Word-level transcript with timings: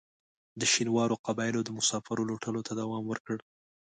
د 0.59 0.61
شینوارو 0.73 1.21
قبایلو 1.25 1.61
د 1.65 1.69
مسافرو 1.77 2.27
لوټلو 2.29 2.61
ته 2.67 2.71
دوام 2.81 3.03
ورکړ. 3.07 3.37